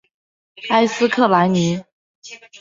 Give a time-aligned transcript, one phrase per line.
[0.69, 1.83] 埃斯克拉尼。